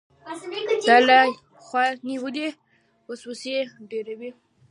دا 0.87 0.97
له 1.07 1.17
یوې 1.23 1.35
خوا 1.65 1.83
دنیوي 1.99 2.47
وسوسې 3.09 3.55
ډېروي. 3.89 4.29